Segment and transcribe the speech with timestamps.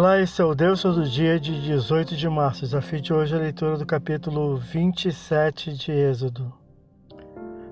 [0.00, 2.62] Olá, esse é o Deus Todo Dia de 18 de março.
[2.62, 6.50] Desafio de hoje é a leitura do capítulo 27 de Êxodo.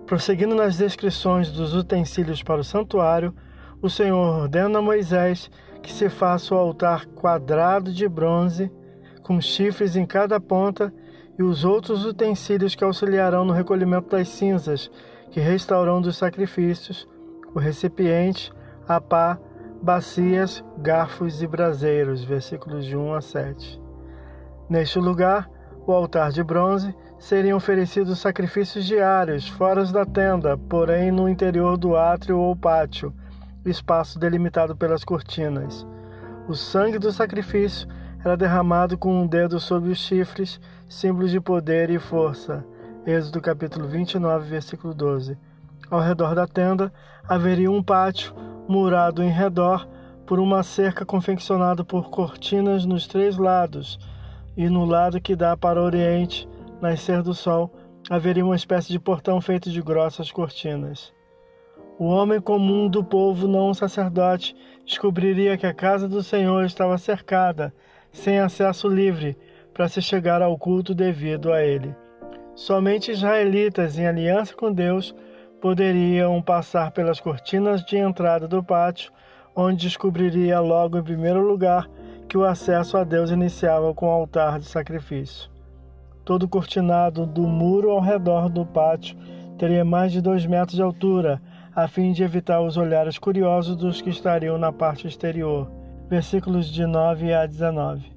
[0.05, 3.35] Prosseguindo nas descrições dos utensílios para o santuário,
[3.81, 5.51] o Senhor ordena a Moisés
[5.83, 8.71] que se faça o altar quadrado de bronze,
[9.23, 10.93] com chifres em cada ponta,
[11.39, 14.91] e os outros utensílios que auxiliarão no recolhimento das cinzas,
[15.31, 17.09] que restaurarão dos sacrifícios,
[17.55, 18.53] o recipiente,
[18.87, 19.39] a pá,
[19.83, 22.25] bacias, garfos e braseiros.
[22.25, 23.81] Versículos de 1 a 7.
[24.69, 25.49] Neste lugar,
[25.87, 31.97] o altar de bronze, seriam oferecidos sacrifícios diários, fora da tenda, porém no interior do
[31.97, 33.13] átrio ou pátio,
[33.65, 35.87] espaço delimitado pelas cortinas.
[36.47, 37.89] O sangue do sacrifício
[38.23, 42.65] era derramado com um dedo sobre os chifres, símbolo de poder e força.
[43.07, 45.39] Êxodo capítulo 29, versículo 12.
[45.91, 46.93] Ao redor da tenda
[47.27, 48.35] haveria um pátio
[48.69, 49.89] murado em redor
[50.27, 53.99] por uma cerca confeccionada por cortinas nos três lados,
[54.57, 56.47] e no lado que dá para o oriente,
[56.81, 57.73] nascer do sol,
[58.11, 61.13] haveria uma espécie de portão feito de grossas cortinas.
[61.99, 67.75] O homem comum do povo não sacerdote descobriria que a casa do Senhor estava cercada,
[68.13, 69.37] sem acesso livre,
[69.75, 71.95] para se chegar ao culto devido a ele.
[72.55, 75.15] Somente israelitas em aliança com Deus
[75.61, 79.13] poderiam passar pelas cortinas de entrada do pátio,
[79.55, 81.89] onde descobriria logo em primeiro lugar
[82.29, 85.51] que o acesso a Deus iniciava com o altar de sacrifício.
[86.25, 89.17] Todo cortinado do muro ao redor do pátio
[89.57, 91.41] teria mais de dois metros de altura,
[91.75, 95.71] a fim de evitar os olhares curiosos dos que estariam na parte exterior.
[96.09, 98.13] Versículos de 9 a 19.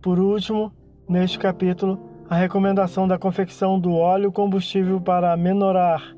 [0.00, 0.72] Por último,
[1.08, 1.98] neste capítulo,
[2.28, 6.14] a recomendação da confecção do óleo combustível para menorar,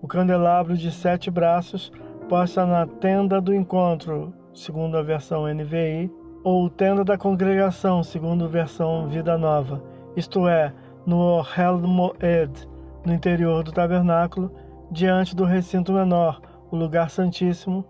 [0.00, 1.90] o candelabro de sete braços
[2.28, 6.10] posta na tenda do encontro, segundo a versão NVI,
[6.44, 9.82] ou tenda da congregação, segundo a versão Vida Nova,
[10.16, 10.72] isto é,
[11.04, 12.68] no Ohel Moed,
[13.04, 14.52] no interior do tabernáculo,
[14.90, 16.40] diante do recinto menor,
[16.70, 17.84] o lugar santíssimo,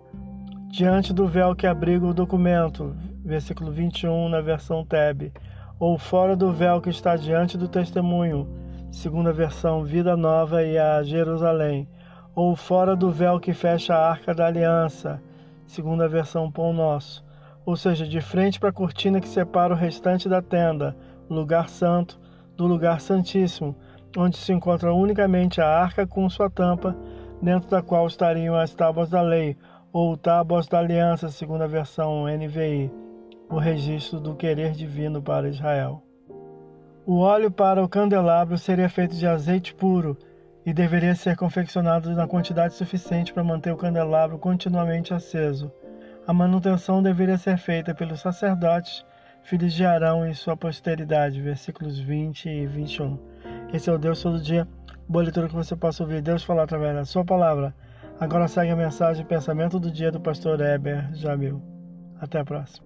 [0.69, 5.33] diante do véu que abriga o documento, versículo 21 na versão Teb,
[5.79, 8.49] ou fora do véu que está diante do testemunho,
[8.91, 11.89] segundo a versão Vida Nova e a Jerusalém,
[12.37, 15.23] ou fora do véu que fecha a arca da aliança,
[15.67, 17.25] segundo a versão Pão Nosso,
[17.65, 20.95] ou seja, de frente para a cortina que separa o restante da tenda,
[21.31, 22.21] lugar santo,
[22.55, 23.75] do lugar santíssimo,
[24.17, 26.95] onde se encontra unicamente a arca com sua tampa,
[27.41, 29.57] dentro da qual estariam as tábuas da lei,
[29.91, 32.93] ou tábuas da aliança, segundo a versão NVI,
[33.49, 36.03] o registro do querer divino para Israel.
[37.07, 40.19] O óleo para o candelabro seria feito de azeite puro,
[40.67, 45.71] e deveria ser confeccionado na quantidade suficiente para manter o candelabro continuamente aceso.
[46.27, 49.07] A manutenção deveria ser feita pelos sacerdotes,
[49.45, 51.41] filhos de Arão e sua posteridade.
[51.41, 53.17] Versículos 20 e 21.
[53.73, 54.67] Esse é o Deus todo dia.
[55.09, 57.73] Boa leitura que você possa ouvir Deus falar através da sua palavra.
[58.19, 61.63] Agora segue a mensagem e pensamento do dia do pastor Heber Jamil.
[62.21, 62.86] Até a próxima.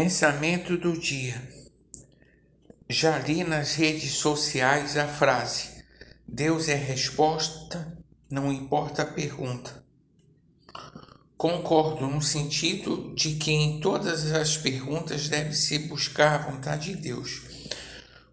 [0.00, 1.42] Pensamento do dia.
[2.88, 5.84] Já li nas redes sociais a frase:
[6.24, 7.98] Deus é resposta,
[8.30, 9.84] não importa a pergunta.
[11.36, 17.42] Concordo no sentido de que em todas as perguntas deve-se buscar a vontade de Deus.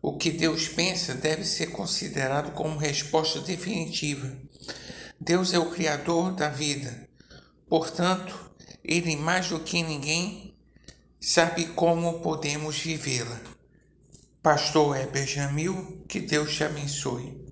[0.04, 4.32] O que Deus pensa deve ser considerado como resposta definitiva.
[5.20, 7.10] Deus é o Criador da vida.
[7.68, 8.52] Portanto,
[8.84, 10.55] Ele, mais do que ninguém,
[11.26, 13.42] sabe como podemos vivê-la.
[14.44, 17.45] Pastor Heber Jamil, que Deus te abençoe.